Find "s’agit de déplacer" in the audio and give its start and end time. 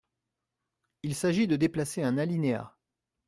1.13-2.01